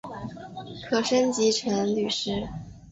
[0.89, 2.47] 可升级成麟师。